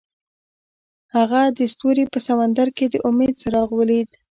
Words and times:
هغه 1.15 1.41
د 1.57 1.59
ستوري 1.73 2.03
په 2.13 2.19
سمندر 2.27 2.67
کې 2.77 2.85
د 2.89 2.95
امید 3.09 3.33
څراغ 3.41 3.69
ولید. 3.79 4.09